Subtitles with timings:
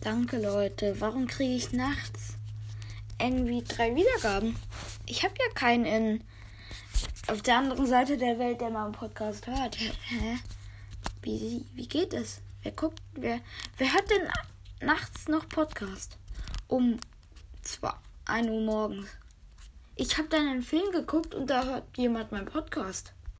[0.00, 0.98] Danke, Leute.
[0.98, 2.34] Warum kriege ich nachts
[3.20, 4.56] irgendwie drei Wiedergaben?
[5.04, 6.24] Ich habe ja keinen in
[7.26, 9.78] auf der anderen Seite der Welt, der meinen Podcast hört.
[9.78, 10.38] Hä?
[11.20, 12.40] Wie, wie geht es?
[12.62, 13.40] Wer guckt, wer,
[13.76, 16.16] wer hört denn nachts noch Podcast?
[16.66, 16.98] Um
[18.24, 19.08] 1 Uhr morgens.
[19.96, 23.12] Ich habe dann einen Film geguckt und da hört jemand meinen Podcast.